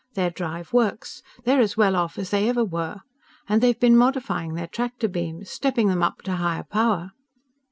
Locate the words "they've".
3.61-3.79